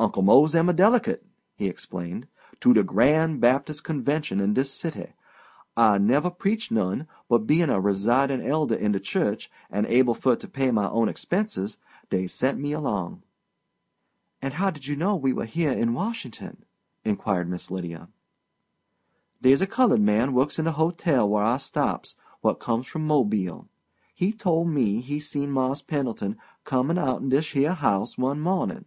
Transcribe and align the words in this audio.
"Uncle 0.00 0.22
Mose 0.22 0.54
am 0.54 0.68
a 0.68 0.72
delicate," 0.72 1.26
he 1.56 1.66
explained, 1.66 2.28
"to 2.60 2.72
de 2.72 2.84
grand 2.84 3.40
Baptis' 3.40 3.80
convention 3.82 4.38
in 4.40 4.54
dis 4.54 4.70
city. 4.70 5.12
I 5.76 5.98
never 5.98 6.30
preached 6.30 6.70
none, 6.70 7.08
but 7.28 7.48
bein' 7.48 7.68
a 7.68 7.80
residin' 7.80 8.40
elder 8.40 8.76
in 8.76 8.92
de 8.92 9.00
church, 9.00 9.50
and 9.68 9.84
able 9.86 10.14
fur 10.14 10.36
to 10.36 10.46
pay 10.46 10.70
my 10.70 10.88
own 10.88 11.08
expenses, 11.08 11.78
dey 12.10 12.28
sent 12.28 12.60
me 12.60 12.70
along." 12.70 13.24
"And 14.40 14.54
how 14.54 14.70
did 14.70 14.86
you 14.86 14.94
know 14.94 15.16
we 15.16 15.32
were 15.32 15.42
in 15.52 15.94
Washington?" 15.94 16.64
inquired 17.04 17.48
Miss 17.48 17.68
Lydia. 17.68 18.08
"Dey's 19.42 19.60
a 19.62 19.66
cullud 19.66 20.00
man 20.00 20.32
works 20.32 20.60
in 20.60 20.64
de 20.66 20.72
hotel 20.72 21.28
whar 21.28 21.42
I 21.42 21.56
stops, 21.56 22.14
what 22.40 22.60
comes 22.60 22.86
from 22.86 23.04
Mobile. 23.04 23.66
He 24.14 24.32
told 24.32 24.68
me 24.68 25.00
he 25.00 25.18
seen 25.18 25.50
Mars' 25.50 25.82
Pendleton 25.82 26.36
comin' 26.62 26.98
outen 26.98 27.30
dish 27.30 27.50
here 27.52 27.74
house 27.74 28.16
one 28.16 28.38
mawnin'. 28.38 28.84